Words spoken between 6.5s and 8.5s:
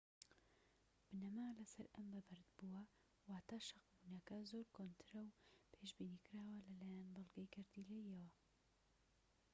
لەلایەن بەڵگەی گەردیلەییەوە